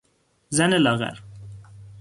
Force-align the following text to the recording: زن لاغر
زن 0.49 0.69
لاغر 0.73 1.21